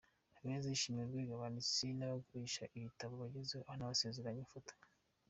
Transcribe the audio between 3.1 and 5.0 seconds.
bagezeho anabasezeranya ubufatanye.